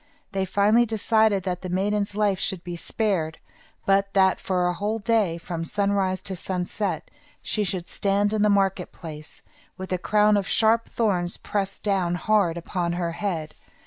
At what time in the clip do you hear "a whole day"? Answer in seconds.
4.67-5.37